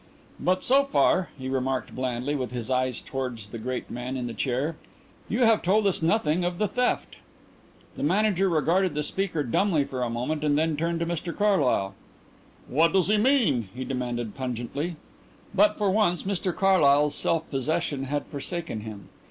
[0.39, 4.33] "But so far," he remarked blandly, with his eyes towards the great man in the
[4.33, 4.75] chair,
[5.29, 7.17] "you have told us nothing of the theft."
[7.95, 11.93] The Manager regarded the speaker dumbly for a moment and then turned to Mr Carlyle.
[12.67, 14.95] "What does he mean?" he demanded pungently.
[15.53, 19.09] But for once Mr Carlyle's self possession had forsaken him.